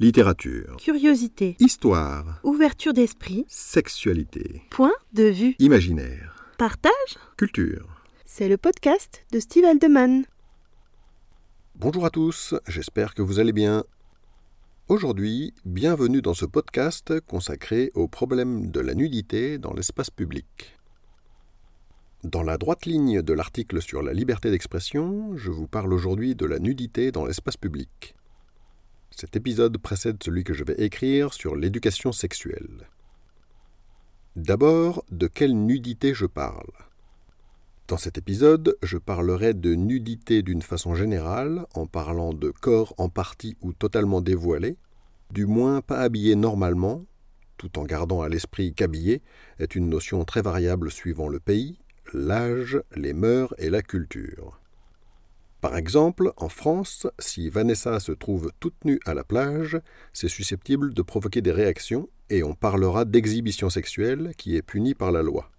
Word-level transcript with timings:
Littérature. 0.00 0.76
Curiosité. 0.78 1.56
Histoire. 1.60 2.40
Ouverture 2.42 2.94
d'esprit. 2.94 3.44
Sexualité. 3.48 4.62
Point 4.70 4.94
de 5.12 5.24
vue. 5.24 5.56
Imaginaire. 5.58 6.42
Partage. 6.56 7.18
Culture. 7.36 7.86
C'est 8.24 8.48
le 8.48 8.56
podcast 8.56 9.26
de 9.30 9.38
Steve 9.38 9.66
Aldeman. 9.66 10.24
Bonjour 11.74 12.06
à 12.06 12.10
tous, 12.10 12.54
j'espère 12.66 13.12
que 13.12 13.20
vous 13.20 13.40
allez 13.40 13.52
bien. 13.52 13.84
Aujourd'hui, 14.88 15.52
bienvenue 15.66 16.22
dans 16.22 16.32
ce 16.32 16.46
podcast 16.46 17.20
consacré 17.26 17.90
au 17.94 18.08
problème 18.08 18.70
de 18.70 18.80
la 18.80 18.94
nudité 18.94 19.58
dans 19.58 19.74
l'espace 19.74 20.08
public. 20.08 20.78
Dans 22.24 22.42
la 22.42 22.56
droite 22.56 22.86
ligne 22.86 23.20
de 23.20 23.34
l'article 23.34 23.82
sur 23.82 24.00
la 24.00 24.14
liberté 24.14 24.50
d'expression, 24.50 25.36
je 25.36 25.50
vous 25.50 25.68
parle 25.68 25.92
aujourd'hui 25.92 26.34
de 26.34 26.46
la 26.46 26.58
nudité 26.58 27.12
dans 27.12 27.26
l'espace 27.26 27.58
public. 27.58 28.14
Cet 29.20 29.36
épisode 29.36 29.76
précède 29.76 30.16
celui 30.24 30.44
que 30.44 30.54
je 30.54 30.64
vais 30.64 30.82
écrire 30.82 31.34
sur 31.34 31.54
l'éducation 31.54 32.10
sexuelle. 32.10 32.88
D'abord, 34.34 35.04
de 35.10 35.26
quelle 35.26 35.52
nudité 35.52 36.14
je 36.14 36.24
parle? 36.24 36.72
Dans 37.86 37.98
cet 37.98 38.16
épisode, 38.16 38.78
je 38.82 38.96
parlerai 38.96 39.52
de 39.52 39.74
nudité 39.74 40.40
d'une 40.40 40.62
façon 40.62 40.94
générale, 40.94 41.66
en 41.74 41.84
parlant 41.86 42.32
de 42.32 42.48
corps 42.48 42.94
en 42.96 43.10
partie 43.10 43.58
ou 43.60 43.74
totalement 43.74 44.22
dévoilé, 44.22 44.78
du 45.30 45.44
moins 45.44 45.82
pas 45.82 45.98
habillé 45.98 46.34
normalement, 46.34 47.04
tout 47.58 47.78
en 47.78 47.84
gardant 47.84 48.22
à 48.22 48.30
l'esprit 48.30 48.72
qu'habillé 48.72 49.20
est 49.58 49.74
une 49.74 49.90
notion 49.90 50.24
très 50.24 50.40
variable 50.40 50.90
suivant 50.90 51.28
le 51.28 51.40
pays, 51.40 51.78
l'âge, 52.14 52.80
les 52.96 53.12
mœurs 53.12 53.54
et 53.58 53.68
la 53.68 53.82
culture. 53.82 54.58
Par 55.60 55.76
exemple, 55.76 56.32
en 56.38 56.48
France, 56.48 57.06
si 57.18 57.50
Vanessa 57.50 58.00
se 58.00 58.12
trouve 58.12 58.50
toute 58.60 58.84
nue 58.86 58.98
à 59.04 59.12
la 59.12 59.24
plage, 59.24 59.78
c'est 60.14 60.28
susceptible 60.28 60.94
de 60.94 61.02
provoquer 61.02 61.42
des 61.42 61.52
réactions 61.52 62.08
et 62.30 62.42
on 62.42 62.54
parlera 62.54 63.04
d'exhibition 63.04 63.68
sexuelle 63.68 64.32
qui 64.38 64.56
est 64.56 64.62
punie 64.62 64.94
par 64.94 65.12
la 65.12 65.22
loi. 65.22 65.50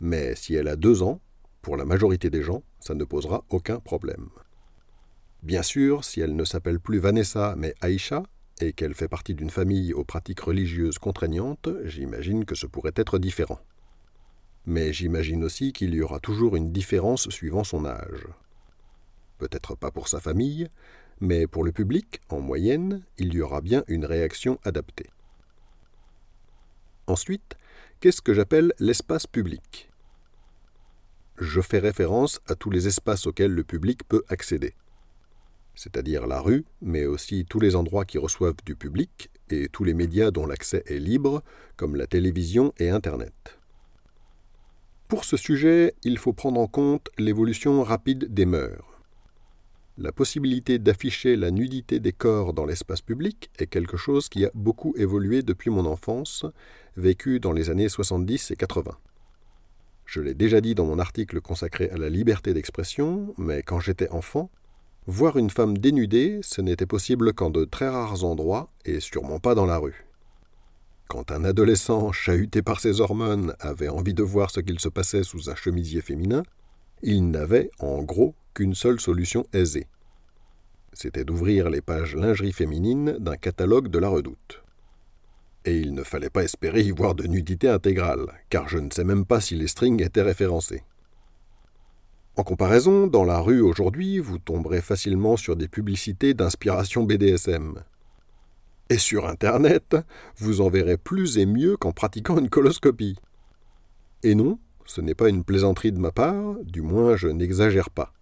Mais 0.00 0.34
si 0.34 0.54
elle 0.54 0.68
a 0.68 0.76
deux 0.76 1.02
ans, 1.02 1.20
pour 1.60 1.76
la 1.76 1.84
majorité 1.84 2.30
des 2.30 2.42
gens, 2.42 2.62
ça 2.80 2.94
ne 2.94 3.04
posera 3.04 3.44
aucun 3.50 3.80
problème. 3.80 4.30
Bien 5.42 5.62
sûr, 5.62 6.04
si 6.04 6.20
elle 6.20 6.34
ne 6.34 6.44
s'appelle 6.44 6.80
plus 6.80 6.98
Vanessa 6.98 7.54
mais 7.58 7.74
Aïcha, 7.82 8.22
et 8.60 8.72
qu'elle 8.72 8.94
fait 8.94 9.08
partie 9.08 9.34
d'une 9.34 9.50
famille 9.50 9.92
aux 9.92 10.04
pratiques 10.04 10.40
religieuses 10.40 10.98
contraignantes, 10.98 11.68
j'imagine 11.84 12.44
que 12.44 12.54
ce 12.54 12.66
pourrait 12.66 12.92
être 12.96 13.18
différent. 13.18 13.60
Mais 14.64 14.92
j'imagine 14.92 15.44
aussi 15.44 15.72
qu'il 15.72 15.94
y 15.94 16.00
aura 16.00 16.20
toujours 16.20 16.56
une 16.56 16.72
différence 16.72 17.28
suivant 17.28 17.64
son 17.64 17.84
âge 17.84 18.26
peut-être 19.42 19.74
pas 19.74 19.90
pour 19.90 20.06
sa 20.06 20.20
famille, 20.20 20.68
mais 21.20 21.48
pour 21.48 21.64
le 21.64 21.72
public, 21.72 22.20
en 22.28 22.40
moyenne, 22.40 23.02
il 23.18 23.34
y 23.34 23.40
aura 23.40 23.60
bien 23.60 23.82
une 23.88 24.04
réaction 24.04 24.60
adaptée. 24.62 25.10
Ensuite, 27.08 27.56
qu'est-ce 27.98 28.22
que 28.22 28.34
j'appelle 28.34 28.72
l'espace 28.78 29.26
public? 29.26 29.90
Je 31.38 31.60
fais 31.60 31.80
référence 31.80 32.40
à 32.46 32.54
tous 32.54 32.70
les 32.70 32.86
espaces 32.86 33.26
auxquels 33.26 33.50
le 33.52 33.64
public 33.64 34.06
peut 34.06 34.22
accéder, 34.28 34.74
c'est-à-dire 35.74 36.28
la 36.28 36.40
rue, 36.40 36.64
mais 36.80 37.04
aussi 37.06 37.44
tous 37.44 37.58
les 37.58 37.74
endroits 37.74 38.04
qui 38.04 38.18
reçoivent 38.18 38.62
du 38.64 38.76
public 38.76 39.28
et 39.50 39.68
tous 39.68 39.82
les 39.82 39.94
médias 39.94 40.30
dont 40.30 40.46
l'accès 40.46 40.84
est 40.86 41.00
libre, 41.00 41.42
comme 41.76 41.96
la 41.96 42.06
télévision 42.06 42.72
et 42.78 42.90
Internet. 42.90 43.58
Pour 45.08 45.24
ce 45.24 45.36
sujet, 45.36 45.94
il 46.04 46.16
faut 46.16 46.32
prendre 46.32 46.60
en 46.60 46.68
compte 46.68 47.08
l'évolution 47.18 47.82
rapide 47.82 48.32
des 48.32 48.46
mœurs. 48.46 48.91
La 50.02 50.10
possibilité 50.10 50.80
d'afficher 50.80 51.36
la 51.36 51.52
nudité 51.52 52.00
des 52.00 52.10
corps 52.10 52.54
dans 52.54 52.64
l'espace 52.64 53.00
public 53.00 53.50
est 53.60 53.68
quelque 53.68 53.96
chose 53.96 54.28
qui 54.28 54.44
a 54.44 54.50
beaucoup 54.52 54.96
évolué 54.96 55.42
depuis 55.42 55.70
mon 55.70 55.86
enfance, 55.86 56.44
vécue 56.96 57.38
dans 57.38 57.52
les 57.52 57.70
années 57.70 57.88
70 57.88 58.50
et 58.50 58.56
80. 58.56 58.98
Je 60.04 60.20
l'ai 60.20 60.34
déjà 60.34 60.60
dit 60.60 60.74
dans 60.74 60.86
mon 60.86 60.98
article 60.98 61.40
consacré 61.40 61.88
à 61.90 61.98
la 61.98 62.10
liberté 62.10 62.52
d'expression, 62.52 63.32
mais 63.38 63.62
quand 63.62 63.78
j'étais 63.78 64.08
enfant, 64.08 64.50
voir 65.06 65.36
une 65.36 65.50
femme 65.50 65.78
dénudée, 65.78 66.40
ce 66.42 66.60
n'était 66.60 66.84
possible 66.84 67.32
qu'en 67.32 67.50
de 67.50 67.64
très 67.64 67.88
rares 67.88 68.24
endroits 68.24 68.72
et 68.84 68.98
sûrement 68.98 69.38
pas 69.38 69.54
dans 69.54 69.66
la 69.66 69.78
rue. 69.78 70.04
Quand 71.06 71.30
un 71.30 71.44
adolescent 71.44 72.10
chahuté 72.10 72.60
par 72.60 72.80
ses 72.80 73.00
hormones 73.00 73.54
avait 73.60 73.88
envie 73.88 74.14
de 74.14 74.24
voir 74.24 74.50
ce 74.50 74.58
qu'il 74.58 74.80
se 74.80 74.88
passait 74.88 75.22
sous 75.22 75.48
un 75.48 75.54
chemisier 75.54 76.00
féminin, 76.00 76.42
il 77.04 77.30
n'avait, 77.30 77.70
en 77.78 78.02
gros, 78.02 78.34
qu'une 78.54 78.74
seule 78.74 79.00
solution 79.00 79.46
aisée. 79.52 79.86
C'était 80.92 81.24
d'ouvrir 81.24 81.70
les 81.70 81.80
pages 81.80 82.14
lingerie 82.14 82.52
féminine 82.52 83.16
d'un 83.18 83.36
catalogue 83.36 83.88
de 83.88 83.98
la 83.98 84.08
redoute. 84.08 84.62
Et 85.64 85.78
il 85.78 85.94
ne 85.94 86.02
fallait 86.02 86.30
pas 86.30 86.42
espérer 86.42 86.82
y 86.82 86.90
voir 86.90 87.14
de 87.14 87.26
nudité 87.26 87.68
intégrale, 87.68 88.26
car 88.50 88.68
je 88.68 88.78
ne 88.78 88.90
sais 88.90 89.04
même 89.04 89.24
pas 89.24 89.40
si 89.40 89.54
les 89.54 89.68
strings 89.68 90.02
étaient 90.02 90.22
référencés. 90.22 90.82
En 92.36 92.42
comparaison, 92.42 93.06
dans 93.06 93.24
la 93.24 93.40
rue 93.40 93.60
aujourd'hui, 93.60 94.18
vous 94.18 94.38
tomberez 94.38 94.80
facilement 94.80 95.36
sur 95.36 95.54
des 95.54 95.68
publicités 95.68 96.34
d'inspiration 96.34 97.04
BDSM. 97.04 97.82
Et 98.88 98.98
sur 98.98 99.26
Internet, 99.26 99.96
vous 100.36 100.60
en 100.60 100.68
verrez 100.68 100.96
plus 100.96 101.38
et 101.38 101.46
mieux 101.46 101.76
qu'en 101.76 101.92
pratiquant 101.92 102.38
une 102.38 102.50
coloscopie. 102.50 103.16
Et 104.22 104.34
non, 104.34 104.58
ce 104.84 105.00
n'est 105.00 105.14
pas 105.14 105.28
une 105.28 105.44
plaisanterie 105.44 105.92
de 105.92 105.98
ma 105.98 106.10
part, 106.10 106.56
du 106.64 106.82
moins 106.82 107.16
je 107.16 107.28
n'exagère 107.28 107.90
pas. 107.90 108.12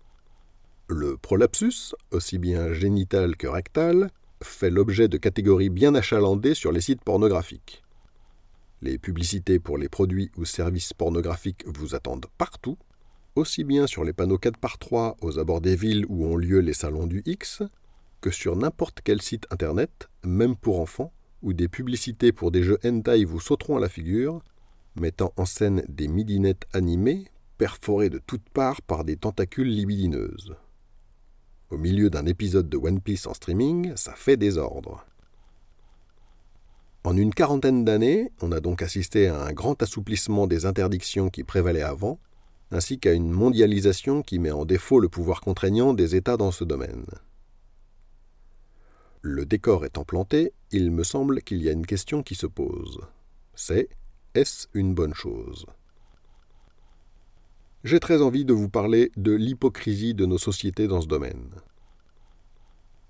Le 0.92 1.16
prolapsus, 1.16 1.94
aussi 2.10 2.38
bien 2.38 2.72
génital 2.72 3.36
que 3.36 3.46
rectal, 3.46 4.10
fait 4.42 4.70
l'objet 4.70 5.06
de 5.06 5.18
catégories 5.18 5.70
bien 5.70 5.94
achalandées 5.94 6.54
sur 6.54 6.72
les 6.72 6.80
sites 6.80 7.04
pornographiques. 7.04 7.84
Les 8.82 8.98
publicités 8.98 9.60
pour 9.60 9.78
les 9.78 9.88
produits 9.88 10.32
ou 10.36 10.44
services 10.44 10.92
pornographiques 10.92 11.62
vous 11.64 11.94
attendent 11.94 12.26
partout, 12.38 12.76
aussi 13.36 13.62
bien 13.62 13.86
sur 13.86 14.02
les 14.02 14.12
panneaux 14.12 14.36
4 14.36 14.58
par 14.58 14.78
3 14.78 15.16
aux 15.20 15.38
abords 15.38 15.60
des 15.60 15.76
villes 15.76 16.06
où 16.08 16.26
ont 16.26 16.36
lieu 16.36 16.58
les 16.58 16.74
salons 16.74 17.06
du 17.06 17.22
X, 17.24 17.62
que 18.20 18.32
sur 18.32 18.56
n'importe 18.56 18.98
quel 19.04 19.22
site 19.22 19.46
internet, 19.52 20.08
même 20.24 20.56
pour 20.56 20.80
enfants, 20.80 21.12
où 21.42 21.52
des 21.52 21.68
publicités 21.68 22.32
pour 22.32 22.50
des 22.50 22.64
jeux 22.64 22.80
hentai 22.84 23.24
vous 23.24 23.38
sauteront 23.38 23.76
à 23.76 23.80
la 23.80 23.88
figure, 23.88 24.42
mettant 24.96 25.32
en 25.36 25.44
scène 25.44 25.84
des 25.88 26.08
midinettes 26.08 26.66
animées 26.72 27.26
perforées 27.58 28.10
de 28.10 28.18
toutes 28.18 28.48
parts 28.48 28.82
par 28.82 29.04
des 29.04 29.16
tentacules 29.16 29.70
libidineuses. 29.70 30.56
Au 31.70 31.78
milieu 31.78 32.10
d'un 32.10 32.26
épisode 32.26 32.68
de 32.68 32.76
One 32.76 33.00
Piece 33.00 33.28
en 33.28 33.34
streaming, 33.34 33.92
ça 33.94 34.14
fait 34.14 34.36
désordre. 34.36 35.06
En 37.04 37.16
une 37.16 37.32
quarantaine 37.32 37.84
d'années, 37.84 38.32
on 38.42 38.50
a 38.50 38.60
donc 38.60 38.82
assisté 38.82 39.28
à 39.28 39.40
un 39.40 39.52
grand 39.52 39.80
assouplissement 39.80 40.48
des 40.48 40.66
interdictions 40.66 41.30
qui 41.30 41.44
prévalaient 41.44 41.82
avant, 41.82 42.18
ainsi 42.72 42.98
qu'à 42.98 43.12
une 43.12 43.30
mondialisation 43.30 44.22
qui 44.22 44.38
met 44.40 44.50
en 44.50 44.64
défaut 44.64 44.98
le 44.98 45.08
pouvoir 45.08 45.40
contraignant 45.40 45.94
des 45.94 46.16
États 46.16 46.36
dans 46.36 46.50
ce 46.50 46.64
domaine. 46.64 47.06
Le 49.22 49.46
décor 49.46 49.84
étant 49.84 50.04
planté, 50.04 50.52
il 50.72 50.90
me 50.90 51.04
semble 51.04 51.40
qu'il 51.42 51.62
y 51.62 51.68
a 51.68 51.72
une 51.72 51.86
question 51.86 52.22
qui 52.22 52.34
se 52.34 52.46
pose. 52.46 53.00
C'est 53.54 53.88
est-ce 54.34 54.66
une 54.74 54.94
bonne 54.94 55.14
chose? 55.14 55.66
J'ai 57.82 58.00
très 58.00 58.20
envie 58.20 58.44
de 58.44 58.52
vous 58.52 58.68
parler 58.68 59.10
de 59.16 59.32
l'hypocrisie 59.32 60.14
de 60.14 60.26
nos 60.26 60.38
sociétés 60.38 60.86
dans 60.86 61.00
ce 61.00 61.06
domaine. 61.06 61.50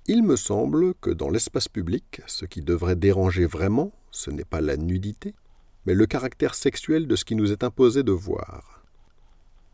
Il 0.07 0.23
me 0.23 0.37
semble 0.37 0.95
que 0.95 1.11
dans 1.11 1.31
l'espace 1.31 1.69
public, 1.69 2.23
ce 2.27 2.45
qui 2.45 2.63
devrait 2.63 2.97
déranger 2.97 3.47
vraiment, 3.47 3.93
ce 4.11 4.31
n'est 4.31 4.45
pas 4.45 4.61
la 4.61 4.77
nudité, 4.77 5.35
mais 5.87 5.95
le 5.95 6.07
caractère 6.07 6.55
sexuel 6.55 7.07
de 7.07 7.17
ce 7.17 7.25
qui 7.25 7.35
nous 7.35 7.53
est 7.53 7.65
imposé 7.65 8.03
de 8.03 8.13
voir. 8.13 8.85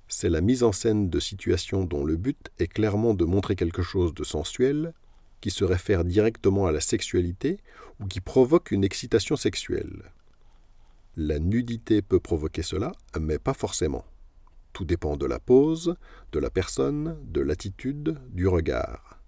C'est 0.09 0.31
la 0.31 0.41
mise 0.41 0.63
en 0.63 0.73
scène 0.73 1.11
de 1.11 1.21
situations 1.21 1.85
dont 1.85 2.05
le 2.05 2.17
but 2.17 2.51
est 2.59 2.69
clairement 2.69 3.13
de 3.13 3.25
montrer 3.25 3.57
quelque 3.57 3.83
chose 3.83 4.15
de 4.15 4.25
sensuel, 4.25 4.95
qui 5.41 5.51
se 5.51 5.65
réfère 5.65 6.05
directement 6.05 6.67
à 6.67 6.73
la 6.73 6.81
sexualité 6.81 7.59
ou 8.01 8.07
qui 8.07 8.21
provoque 8.21 8.71
une 8.71 8.85
excitation 8.85 9.37
sexuelle. 9.37 10.11
La 11.17 11.39
nudité 11.39 12.03
peut 12.03 12.21
provoquer 12.21 12.63
cela, 12.63 12.93
mais 13.21 13.39
pas 13.39 13.55
forcément. 13.55 14.05
Tout 14.77 14.85
dépend 14.85 15.17
de 15.17 15.25
la 15.25 15.39
pose, 15.39 15.97
de 16.33 16.39
la 16.39 16.51
personne, 16.51 17.17
de 17.25 17.41
l'attitude, 17.41 18.19
du 18.35 18.47
regard. 18.47 19.19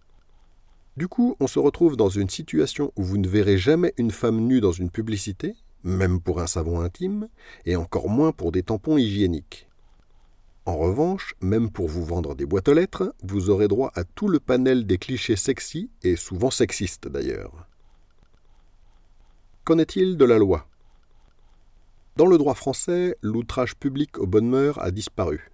Du 0.99 1.09
coup, 1.09 1.37
on 1.41 1.47
se 1.47 1.59
retrouve 1.59 1.97
dans 1.97 2.11
une 2.11 2.29
situation 2.29 2.93
où 2.97 3.03
vous 3.03 3.17
ne 3.17 3.27
verrez 3.27 3.56
jamais 3.56 3.95
une 3.97 4.11
femme 4.11 4.41
nue 4.41 4.61
dans 4.61 4.73
une 4.73 4.91
publicité, 4.91 5.55
même 5.85 6.21
pour 6.21 6.43
un 6.43 6.47
savon 6.47 6.83
intime, 6.83 7.29
et 7.65 7.77
encore 7.77 8.11
moins 8.11 8.31
pour 8.31 8.53
des 8.53 8.62
tampons 8.62 8.99
hygiéniques. 8.99 9.71
En 10.67 10.77
revanche, 10.77 11.35
même 11.41 11.71
pour 11.71 11.89
vous 11.89 12.05
vendre 12.05 12.35
des 12.35 12.44
boîtes 12.44 12.69
aux 12.69 12.75
lettres, 12.75 13.15
vous 13.23 13.49
aurez 13.49 13.69
droit 13.69 13.91
à 13.94 14.05
tout 14.05 14.29
le 14.29 14.41
panel 14.41 14.85
des 14.85 14.99
clichés 14.99 15.37
sexy, 15.37 15.91
et 16.03 16.17
souvent 16.17 16.51
sexistes 16.51 17.09
d'ailleurs. 17.09 17.67
Qu'en 19.65 19.79
est-il 19.79 20.19
de 20.19 20.27
la 20.27 20.37
loi? 20.37 20.69
Dans 22.19 22.26
le 22.26 22.37
droit 22.37 22.55
français, 22.55 23.17
l'outrage 23.23 23.76
public 23.76 24.19
aux 24.19 24.26
bonnes 24.26 24.49
mœurs 24.49 24.82
a 24.82 24.91
disparu. 24.91 25.53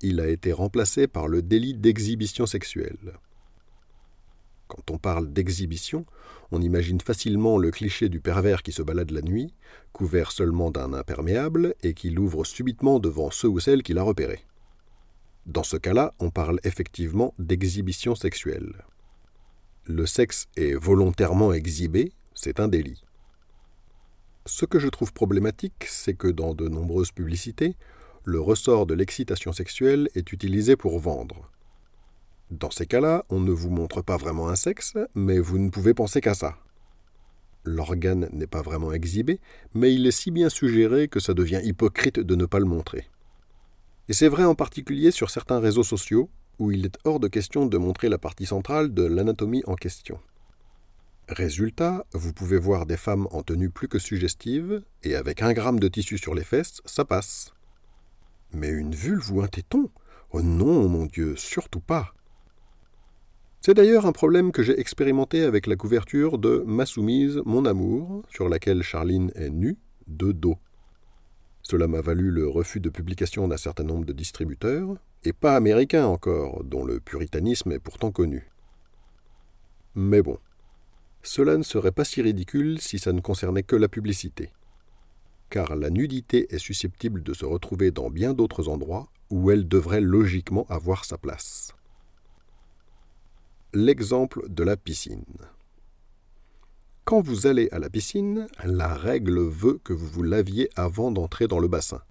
Il 0.00 0.20
a 0.20 0.28
été 0.28 0.52
remplacé 0.52 1.08
par 1.08 1.26
le 1.26 1.42
délit 1.42 1.74
d'exhibition 1.74 2.46
sexuelle. 2.46 3.14
Quand 4.68 4.92
on 4.92 4.98
parle 4.98 5.32
d'exhibition, 5.32 6.06
on 6.52 6.62
imagine 6.62 7.00
facilement 7.00 7.58
le 7.58 7.72
cliché 7.72 8.08
du 8.08 8.20
pervers 8.20 8.62
qui 8.62 8.70
se 8.70 8.80
balade 8.80 9.10
la 9.10 9.22
nuit, 9.22 9.54
couvert 9.92 10.30
seulement 10.30 10.70
d'un 10.70 10.92
imperméable, 10.92 11.74
et 11.82 11.94
qui 11.94 12.10
l'ouvre 12.10 12.44
subitement 12.44 13.00
devant 13.00 13.32
ceux 13.32 13.48
ou 13.48 13.58
celles 13.58 13.82
qu'il 13.82 13.98
a 13.98 14.04
repérés. 14.04 14.44
Dans 15.46 15.64
ce 15.64 15.76
cas-là, 15.76 16.14
on 16.20 16.30
parle 16.30 16.60
effectivement 16.62 17.34
d'exhibition 17.40 18.14
sexuelle. 18.14 18.84
Le 19.82 20.06
sexe 20.06 20.46
est 20.56 20.74
volontairement 20.74 21.52
exhibé, 21.52 22.12
c'est 22.34 22.60
un 22.60 22.68
délit. 22.68 23.02
Ce 24.46 24.64
que 24.64 24.78
je 24.78 24.86
trouve 24.86 25.12
problématique, 25.12 25.86
c'est 25.88 26.14
que 26.14 26.28
dans 26.28 26.54
de 26.54 26.68
nombreuses 26.68 27.10
publicités, 27.10 27.74
le 28.24 28.40
ressort 28.40 28.86
de 28.86 28.94
l'excitation 28.94 29.52
sexuelle 29.52 30.08
est 30.14 30.32
utilisé 30.32 30.76
pour 30.76 31.00
vendre. 31.00 31.50
Dans 32.52 32.70
ces 32.70 32.86
cas-là, 32.86 33.24
on 33.28 33.40
ne 33.40 33.50
vous 33.50 33.70
montre 33.70 34.02
pas 34.02 34.16
vraiment 34.16 34.48
un 34.48 34.54
sexe, 34.54 34.94
mais 35.16 35.40
vous 35.40 35.58
ne 35.58 35.68
pouvez 35.68 35.94
penser 35.94 36.20
qu'à 36.20 36.34
ça. 36.34 36.58
L'organe 37.64 38.28
n'est 38.32 38.46
pas 38.46 38.62
vraiment 38.62 38.92
exhibé, 38.92 39.40
mais 39.74 39.92
il 39.92 40.06
est 40.06 40.12
si 40.12 40.30
bien 40.30 40.48
suggéré 40.48 41.08
que 41.08 41.18
ça 41.18 41.34
devient 41.34 41.60
hypocrite 41.64 42.20
de 42.20 42.36
ne 42.36 42.46
pas 42.46 42.60
le 42.60 42.66
montrer. 42.66 43.08
Et 44.08 44.12
c'est 44.12 44.28
vrai 44.28 44.44
en 44.44 44.54
particulier 44.54 45.10
sur 45.10 45.30
certains 45.30 45.58
réseaux 45.58 45.82
sociaux, 45.82 46.30
où 46.60 46.70
il 46.70 46.86
est 46.86 46.98
hors 47.02 47.18
de 47.18 47.26
question 47.26 47.66
de 47.66 47.78
montrer 47.78 48.08
la 48.08 48.18
partie 48.18 48.46
centrale 48.46 48.94
de 48.94 49.02
l'anatomie 49.02 49.64
en 49.66 49.74
question. 49.74 50.20
Résultat, 51.28 52.06
vous 52.12 52.32
pouvez 52.32 52.58
voir 52.58 52.86
des 52.86 52.96
femmes 52.96 53.26
en 53.32 53.42
tenue 53.42 53.68
plus 53.68 53.88
que 53.88 53.98
suggestive, 53.98 54.82
et 55.02 55.16
avec 55.16 55.42
un 55.42 55.52
gramme 55.52 55.80
de 55.80 55.88
tissu 55.88 56.18
sur 56.18 56.34
les 56.34 56.44
fesses, 56.44 56.80
ça 56.84 57.04
passe. 57.04 57.52
Mais 58.52 58.68
une 58.68 58.94
vulve 58.94 59.32
ou 59.32 59.42
un 59.42 59.48
téton? 59.48 59.90
Oh 60.30 60.40
non, 60.40 60.88
mon 60.88 61.06
Dieu, 61.06 61.34
surtout 61.36 61.80
pas. 61.80 62.14
C'est 63.60 63.74
d'ailleurs 63.74 64.06
un 64.06 64.12
problème 64.12 64.52
que 64.52 64.62
j'ai 64.62 64.78
expérimenté 64.78 65.42
avec 65.42 65.66
la 65.66 65.74
couverture 65.74 66.38
de 66.38 66.62
Ma 66.64 66.86
soumise, 66.86 67.42
mon 67.44 67.64
amour, 67.64 68.22
sur 68.28 68.48
laquelle 68.48 68.84
Charline 68.84 69.32
est 69.34 69.50
nue, 69.50 69.78
de 70.06 70.30
dos. 70.30 70.58
Cela 71.62 71.88
m'a 71.88 72.02
valu 72.02 72.30
le 72.30 72.46
refus 72.46 72.78
de 72.78 72.90
publication 72.90 73.48
d'un 73.48 73.56
certain 73.56 73.82
nombre 73.82 74.04
de 74.04 74.12
distributeurs, 74.12 74.96
et 75.24 75.32
pas 75.32 75.56
américains 75.56 76.06
encore, 76.06 76.62
dont 76.62 76.84
le 76.84 77.00
puritanisme 77.00 77.72
est 77.72 77.80
pourtant 77.80 78.12
connu. 78.12 78.48
Mais 79.96 80.22
bon, 80.22 80.38
cela 81.26 81.56
ne 81.56 81.62
serait 81.62 81.92
pas 81.92 82.04
si 82.04 82.22
ridicule 82.22 82.80
si 82.80 82.98
ça 82.98 83.12
ne 83.12 83.20
concernait 83.20 83.62
que 83.62 83.76
la 83.76 83.88
publicité 83.88 84.50
car 85.50 85.76
la 85.76 85.90
nudité 85.90 86.54
est 86.54 86.58
susceptible 86.58 87.22
de 87.22 87.34
se 87.34 87.44
retrouver 87.44 87.90
dans 87.90 88.10
bien 88.10 88.34
d'autres 88.34 88.68
endroits 88.68 89.08
où 89.30 89.50
elle 89.50 89.68
devrait 89.68 90.00
logiquement 90.00 90.66
avoir 90.68 91.04
sa 91.04 91.18
place. 91.18 91.72
L'exemple 93.72 94.48
de 94.48 94.64
la 94.64 94.76
piscine. 94.76 95.24
Quand 97.04 97.20
vous 97.20 97.46
allez 97.46 97.68
à 97.70 97.78
la 97.78 97.90
piscine, 97.90 98.46
la 98.64 98.94
règle 98.94 99.38
veut 99.40 99.78
que 99.84 99.92
vous 99.92 100.06
vous 100.06 100.22
laviez 100.22 100.70
avant 100.74 101.12
d'entrer 101.12 101.46
dans 101.46 101.58
le 101.58 101.68
bassin. 101.68 102.02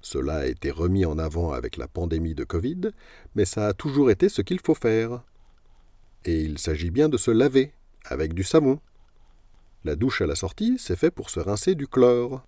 Cela 0.00 0.36
a 0.36 0.46
été 0.46 0.70
remis 0.70 1.04
en 1.04 1.18
avant 1.18 1.52
avec 1.52 1.76
la 1.76 1.88
pandémie 1.88 2.34
de 2.34 2.44
Covid, 2.44 2.92
mais 3.34 3.44
ça 3.44 3.66
a 3.66 3.74
toujours 3.74 4.10
été 4.10 4.30
ce 4.30 4.40
qu'il 4.40 4.60
faut 4.60 4.74
faire. 4.74 5.22
Et 6.24 6.40
il 6.40 6.58
s'agit 6.58 6.90
bien 6.90 7.10
de 7.10 7.18
se 7.18 7.30
laver, 7.30 7.74
avec 8.04 8.34
du 8.34 8.42
savon, 8.42 8.80
la 9.84 9.96
douche 9.96 10.20
à 10.20 10.26
la 10.26 10.34
sortie, 10.34 10.76
c'est 10.78 10.96
fait 10.96 11.10
pour 11.10 11.30
se 11.30 11.40
rincer 11.40 11.74
du 11.74 11.86
chlore. 11.86 12.44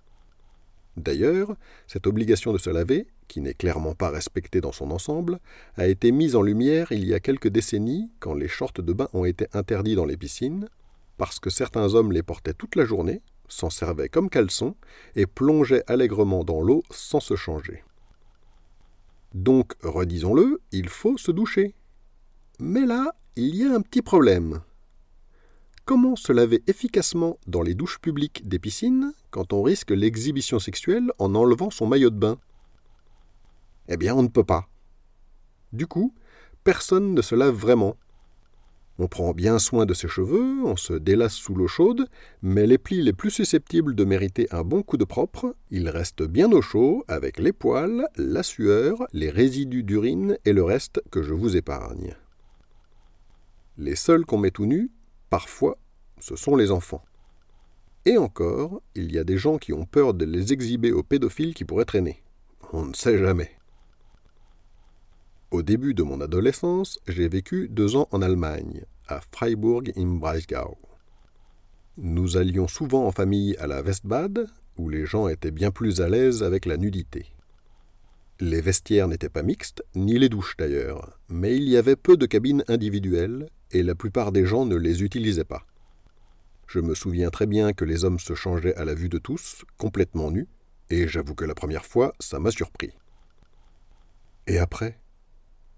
D'ailleurs, 0.99 1.57
cette 1.87 2.07
obligation 2.07 2.53
de 2.53 2.59
se 2.59 2.69
laver, 2.69 3.07
qui 3.27 3.41
n'est 3.41 3.55
clairement 3.55 3.95
pas 3.95 4.11
respectée 4.11 4.61
dans 4.61 4.73
son 4.73 4.91
ensemble, 4.91 5.39
a 5.77 5.87
été 5.87 6.13
mise 6.13 6.37
en 6.37 6.43
lumière 6.43 6.93
il 6.93 7.07
y 7.07 7.15
a 7.15 7.21
quelques 7.21 7.49
décennies 7.49 8.11
quand 8.21 8.35
les 8.35 8.49
shorts 8.49 8.75
de 8.75 8.93
bain 8.93 9.09
ont 9.15 9.25
été 9.25 9.47
interdits 9.55 9.95
dans 9.95 10.05
les 10.05 10.19
piscines, 10.19 10.69
parce 11.17 11.41
que 11.41 11.49
certains 11.49 11.95
hommes 11.95 12.13
les 12.13 12.23
portaient 12.23 12.53
toute 12.53 12.77
la 12.77 12.85
journée, 12.85 13.23
s'en 13.49 13.71
servaient 13.71 14.09
comme 14.09 14.29
caleçons 14.29 14.77
et 15.15 15.27
plongeaient 15.27 15.85
allègrement 15.87 16.45
dans 16.45 16.61
l'eau 16.61 16.83
sans 16.91 17.21
se 17.21 17.37
changer. 17.37 17.83
Donc, 19.33 19.73
redisons-le, 19.83 20.61
il 20.73 20.91
faut 20.91 21.17
se 21.17 21.31
doucher. 21.31 21.75
Mais 22.59 22.85
là, 22.85 23.15
il 23.37 23.57
y 23.57 23.65
a 23.65 23.75
un 23.75 23.81
petit 23.81 24.03
problème. 24.03 24.61
Comment 25.93 26.17
se 26.17 26.33
laver 26.33 26.63
efficacement 26.69 27.37
dans 27.47 27.61
les 27.61 27.75
douches 27.75 27.99
publiques 27.99 28.49
des 28.49 28.59
piscines 28.59 29.13
quand 29.31 29.53
on 29.53 29.63
risque 29.63 29.91
l'exhibition 29.91 30.59
sexuelle 30.59 31.13
en 31.19 31.35
enlevant 31.35 31.69
son 31.69 31.87
maillot 31.87 32.09
de 32.09 32.19
bain? 32.19 32.39
Eh 33.89 33.99
bien, 33.99 34.15
on 34.15 34.23
ne 34.23 34.29
peut 34.29 34.43
pas. 34.43 34.71
Du 35.75 35.87
coup, 35.87 36.15
personne 36.65 37.13
ne 37.13 37.21
se 37.21 37.35
lave 37.35 37.55
vraiment. 37.55 37.99
On 38.99 39.07
prend 39.07 39.35
bien 39.35 39.59
soin 39.59 39.85
de 39.85 39.93
ses 39.93 40.09
cheveux, 40.09 40.65
on 40.65 40.77
se 40.77 40.95
délasse 40.95 41.35
sous 41.35 41.55
l'eau 41.55 41.69
chaude, 41.69 42.09
mais 42.41 42.67
les 42.67 42.79
plis 42.79 43.03
les 43.03 43.13
plus 43.13 43.31
susceptibles 43.31 43.95
de 43.95 44.05
mériter 44.05 44.49
un 44.51 44.65
bon 44.65 44.83
coup 44.83 44.97
de 44.97 45.05
propre, 45.05 45.55
ils 45.71 45.91
restent 45.91 46.27
bien 46.27 46.51
au 46.53 46.63
chaud 46.63 47.05
avec 47.07 47.39
les 47.39 47.53
poils, 47.53 48.09
la 48.17 48.43
sueur, 48.43 49.07
les 49.13 49.29
résidus 49.29 49.83
d'urine 49.83 50.39
et 50.47 50.55
le 50.55 50.65
reste 50.65 51.03
que 51.11 51.23
je 51.23 51.35
vous 51.35 51.55
épargne. 51.55 52.17
Les 53.77 53.95
seuls 53.95 54.25
qu'on 54.25 54.39
met 54.39 54.51
tout 54.51 54.65
nus, 54.65 54.91
Parfois, 55.33 55.79
ce 56.23 56.37
sont 56.37 56.55
les 56.55 56.71
enfants. 56.71 57.03
Et 58.05 58.17
encore, 58.17 58.81
il 58.95 59.13
y 59.13 59.19
a 59.19 59.25
des 59.25 59.39
gens 59.39 59.59
qui 59.59 59.73
ont 59.73 59.87
peur 59.87 60.15
de 60.15 60.25
les 60.25 60.53
exhiber 60.53 60.93
aux 60.93 61.03
pédophiles 61.03 61.53
qui 61.53 61.65
pourraient 61.65 61.85
traîner. 61.85 62.23
On 62.73 62.85
ne 62.85 62.95
sait 62.95 63.19
jamais. 63.19 63.51
Au 65.51 65.63
début 65.63 65.95
de 65.95 66.05
mon 66.05 66.21
adolescence, 66.21 67.01
j'ai 67.09 67.29
vécu 67.29 67.69
deux 67.69 67.97
ans 67.97 68.09
en 68.13 68.23
Allemagne, 68.23 68.85
à 69.09 69.21
Freiburg 69.33 69.91
im 69.97 70.19
Breisgau. 70.19 70.79
Nous 71.99 72.37
allions 72.37 72.69
souvent 72.69 73.05
en 73.07 73.13
famille 73.13 73.57
à 73.59 73.67
la 73.67 73.83
Westbad, 73.83 74.47
où 74.79 74.89
les 74.89 75.05
gens 75.05 75.27
étaient 75.27 75.51
bien 75.51 75.73
plus 75.73 76.01
à 76.01 76.09
l'aise 76.09 76.45
avec 76.45 76.67
la 76.67 76.77
nudité. 76.77 77.27
Les 78.39 78.61
vestiaires 78.61 79.09
n'étaient 79.09 79.29
pas 79.29 79.43
mixtes, 79.43 79.85
ni 79.97 80.19
les 80.19 80.29
douches 80.29 80.57
d'ailleurs, 80.57 81.19
mais 81.29 81.57
il 81.57 81.69
y 81.69 81.77
avait 81.77 81.97
peu 81.97 82.17
de 82.17 82.27
cabines 82.27 82.65
individuelles, 82.69 83.49
et 83.73 83.83
la 83.83 83.97
plupart 83.97 84.31
des 84.31 84.47
gens 84.47 84.65
ne 84.67 84.77
les 84.77 85.03
utilisaient 85.03 85.45
pas. 85.45 85.67
Je 86.73 86.81
me 86.81 86.95
souviens 86.95 87.29
très 87.29 87.47
bien 87.47 87.75
que 87.75 87.85
les 87.85 88.07
hommes 88.07 88.19
se 88.19 88.33
changeaient 88.33 88.75
à 88.77 88.87
la 88.87 88.95
vue 88.95 89.11
de 89.11 89.19
tous, 89.19 89.67
complètement 89.77 90.31
nus, 90.31 90.49
et 90.89 91.07
j'avoue 91.07 91.35
que 91.35 91.45
la 91.45 91.55
première 91.55 91.85
fois, 91.85 92.15
ça 92.19 92.39
m'a 92.39 92.51
surpris. 92.51 92.93
Et 94.47 94.57
après 94.57 94.99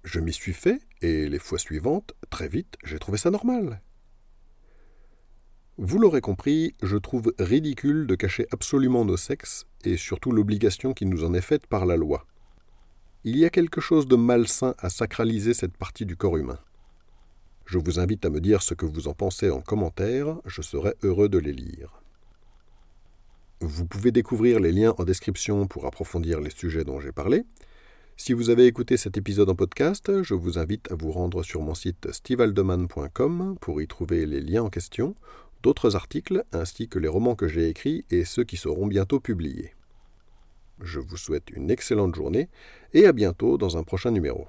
Je 0.04 0.20
m'y 0.20 0.32
suis 0.32 0.52
fait, 0.52 0.80
et 1.00 1.28
les 1.28 1.40
fois 1.40 1.58
suivantes, 1.58 2.14
très 2.30 2.46
vite, 2.46 2.76
j'ai 2.84 3.00
trouvé 3.00 3.18
ça 3.18 3.32
normal. 3.32 3.82
Vous 5.78 5.98
l'aurez 5.98 6.20
compris, 6.20 6.74
je 6.80 6.96
trouve 6.96 7.34
ridicule 7.40 8.06
de 8.06 8.14
cacher 8.14 8.46
absolument 8.52 9.04
nos 9.04 9.16
sexes, 9.16 9.66
et 9.82 9.96
surtout 9.96 10.30
l'obligation 10.30 10.94
qui 10.94 11.06
nous 11.06 11.24
en 11.24 11.34
est 11.34 11.40
faite 11.40 11.66
par 11.66 11.86
la 11.86 11.96
loi. 11.96 12.24
Il 13.24 13.36
y 13.36 13.44
a 13.44 13.50
quelque 13.50 13.80
chose 13.80 14.06
de 14.06 14.14
malsain 14.14 14.76
à 14.78 14.90
sacraliser 14.90 15.54
cette 15.54 15.76
partie 15.76 16.06
du 16.06 16.16
corps 16.16 16.36
humain. 16.36 16.60
Je 17.66 17.78
vous 17.78 17.98
invite 17.98 18.24
à 18.24 18.30
me 18.30 18.40
dire 18.40 18.62
ce 18.62 18.74
que 18.74 18.86
vous 18.86 19.08
en 19.08 19.14
pensez 19.14 19.50
en 19.50 19.60
commentaire, 19.60 20.36
je 20.44 20.62
serai 20.62 20.94
heureux 21.02 21.28
de 21.28 21.38
les 21.38 21.52
lire. 21.52 22.02
Vous 23.60 23.86
pouvez 23.86 24.12
découvrir 24.12 24.60
les 24.60 24.72
liens 24.72 24.94
en 24.98 25.04
description 25.04 25.66
pour 25.66 25.86
approfondir 25.86 26.40
les 26.40 26.50
sujets 26.50 26.84
dont 26.84 27.00
j'ai 27.00 27.12
parlé. 27.12 27.44
Si 28.16 28.32
vous 28.32 28.50
avez 28.50 28.66
écouté 28.66 28.96
cet 28.96 29.16
épisode 29.16 29.48
en 29.48 29.54
podcast, 29.54 30.22
je 30.22 30.34
vous 30.34 30.58
invite 30.58 30.92
à 30.92 30.94
vous 30.94 31.10
rendre 31.10 31.42
sur 31.42 31.62
mon 31.62 31.74
site 31.74 32.12
stivaldeman.com 32.12 33.56
pour 33.60 33.80
y 33.80 33.88
trouver 33.88 34.26
les 34.26 34.40
liens 34.40 34.64
en 34.64 34.70
question, 34.70 35.16
d'autres 35.62 35.96
articles 35.96 36.44
ainsi 36.52 36.88
que 36.88 36.98
les 36.98 37.08
romans 37.08 37.34
que 37.34 37.48
j'ai 37.48 37.68
écrits 37.68 38.04
et 38.10 38.24
ceux 38.24 38.44
qui 38.44 38.56
seront 38.56 38.86
bientôt 38.86 39.18
publiés. 39.18 39.74
Je 40.80 41.00
vous 41.00 41.16
souhaite 41.16 41.50
une 41.50 41.70
excellente 41.70 42.14
journée 42.14 42.48
et 42.92 43.06
à 43.06 43.12
bientôt 43.12 43.56
dans 43.56 43.78
un 43.78 43.82
prochain 43.82 44.10
numéro. 44.10 44.46